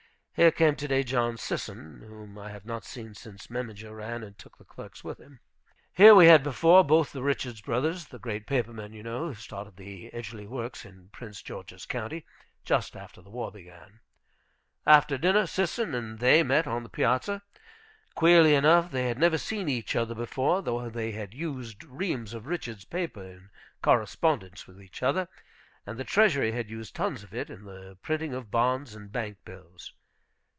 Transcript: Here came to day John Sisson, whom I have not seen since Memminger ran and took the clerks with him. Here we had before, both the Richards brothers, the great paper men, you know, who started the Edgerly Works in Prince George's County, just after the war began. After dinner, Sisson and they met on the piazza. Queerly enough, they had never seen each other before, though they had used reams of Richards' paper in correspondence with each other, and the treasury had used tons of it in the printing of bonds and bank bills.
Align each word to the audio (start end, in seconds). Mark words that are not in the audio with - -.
Here 0.33 0.49
came 0.49 0.75
to 0.77 0.87
day 0.87 1.03
John 1.03 1.37
Sisson, 1.37 1.99
whom 2.07 2.39
I 2.39 2.49
have 2.49 2.65
not 2.65 2.83
seen 2.83 3.13
since 3.13 3.49
Memminger 3.51 3.93
ran 3.95 4.23
and 4.23 4.35
took 4.35 4.57
the 4.57 4.63
clerks 4.65 5.03
with 5.03 5.19
him. 5.19 5.39
Here 5.93 6.15
we 6.15 6.25
had 6.25 6.41
before, 6.41 6.83
both 6.83 7.11
the 7.11 7.21
Richards 7.21 7.61
brothers, 7.61 8.07
the 8.07 8.17
great 8.17 8.47
paper 8.47 8.73
men, 8.73 8.91
you 8.91 9.03
know, 9.03 9.27
who 9.27 9.33
started 9.35 9.75
the 9.75 10.09
Edgerly 10.11 10.47
Works 10.47 10.83
in 10.83 11.09
Prince 11.09 11.43
George's 11.43 11.85
County, 11.85 12.25
just 12.65 12.95
after 12.95 13.21
the 13.21 13.29
war 13.29 13.51
began. 13.51 13.99
After 14.87 15.15
dinner, 15.15 15.45
Sisson 15.45 15.93
and 15.93 16.17
they 16.17 16.41
met 16.41 16.65
on 16.65 16.81
the 16.81 16.89
piazza. 16.89 17.43
Queerly 18.15 18.55
enough, 18.55 18.89
they 18.89 19.09
had 19.09 19.19
never 19.19 19.37
seen 19.37 19.69
each 19.69 19.95
other 19.95 20.15
before, 20.15 20.63
though 20.63 20.89
they 20.89 21.11
had 21.11 21.35
used 21.35 21.83
reams 21.83 22.33
of 22.33 22.47
Richards' 22.47 22.85
paper 22.85 23.23
in 23.23 23.49
correspondence 23.83 24.65
with 24.65 24.81
each 24.81 25.03
other, 25.03 25.27
and 25.85 25.99
the 25.99 26.03
treasury 26.05 26.51
had 26.51 26.67
used 26.69 26.95
tons 26.95 27.21
of 27.21 27.31
it 27.31 27.51
in 27.51 27.65
the 27.65 27.95
printing 28.01 28.33
of 28.33 28.49
bonds 28.49 28.95
and 28.95 29.11
bank 29.11 29.37
bills. 29.45 29.93